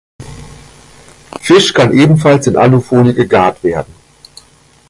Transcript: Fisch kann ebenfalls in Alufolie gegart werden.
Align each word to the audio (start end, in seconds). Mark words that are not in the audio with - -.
Fisch 1.41 1.75
kann 1.75 1.93
ebenfalls 1.93 2.47
in 2.47 2.57
Alufolie 2.57 3.13
gegart 3.13 3.63
werden. 3.63 3.93